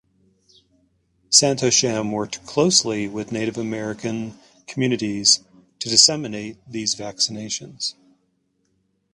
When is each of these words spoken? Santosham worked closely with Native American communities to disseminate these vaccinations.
Santosham 1.29 2.09
worked 2.11 2.43
closely 2.43 3.07
with 3.07 3.31
Native 3.31 3.55
American 3.55 4.33
communities 4.65 5.43
to 5.77 5.89
disseminate 5.89 6.57
these 6.67 6.95
vaccinations. 6.95 7.93